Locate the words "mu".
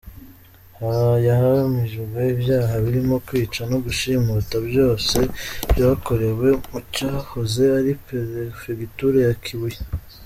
6.69-6.79